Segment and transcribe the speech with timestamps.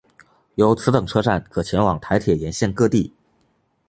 [0.55, 3.13] 由此等车站可前往台铁沿线各地。